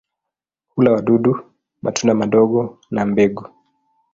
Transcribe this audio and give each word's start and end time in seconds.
Hula 0.69 0.91
wadudu, 0.91 1.33
matunda 1.81 2.13
madogo 2.13 2.79
na 2.91 3.05
mbegu. 3.05 3.47